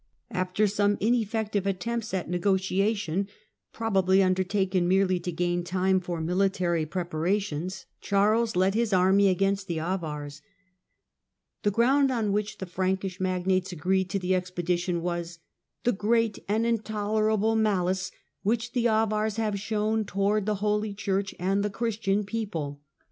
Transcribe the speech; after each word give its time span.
After 0.31 0.65
some 0.65 0.97
ineffective 0.99 1.67
attempts 1.67 2.11
at 2.11 2.27
negotiation, 2.27 3.27
prob 3.71 3.97
ably 3.97 4.23
undertaken 4.23 4.87
merely 4.87 5.19
to 5.19 5.31
gain 5.31 5.63
time 5.63 5.99
for 5.99 6.19
military 6.19 6.87
pre 6.87 7.03
166 7.03 7.85
THE 8.01 8.09
DAWN 8.09 8.17
OF 8.17 8.25
MEDIAEVAL 8.25 8.39
EUROPE 8.39 8.49
parations, 8.49 8.53
Charles 8.55 8.55
led 8.55 8.73
his 8.73 8.93
army 8.93 9.29
against 9.29 9.67
the 9.67 9.79
Avars. 9.79 10.41
The 11.61 11.69
ground 11.69 12.09
on 12.09 12.31
which 12.31 12.57
the 12.57 12.65
Frankish 12.65 13.19
magnates 13.19 13.71
agreed 13.71 14.09
to 14.09 14.17
the 14.17 14.33
expedition 14.33 15.03
was" 15.03 15.37
the 15.83 15.91
great 15.91 16.39
and 16.49 16.65
intolerable 16.65 17.55
malice 17.55 18.09
which 18.41 18.71
the 18.71 18.87
Avars 18.87 19.35
had 19.35 19.59
shown 19.59 20.05
towards 20.05 20.47
the 20.47 20.55
Holy 20.65 20.95
Church 20.95 21.33
and 21.37 21.61
the 21.63 21.67
791 21.69 21.71
Christian 21.73 22.23
people". 22.23 22.81